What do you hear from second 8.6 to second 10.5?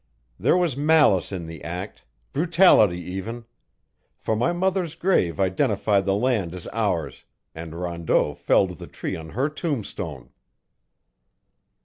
the tree on her tombstone."